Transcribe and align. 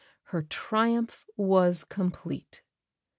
Her 0.23 0.41
triumph 0.41 1.29
was 1.37 1.83
complete. 1.83 2.63